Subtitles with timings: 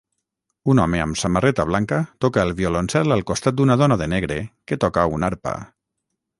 [0.73, 4.41] Un home amb samarreta blanca toca el violoncel al costat d'una dona de negre
[4.73, 5.59] que toca una arpa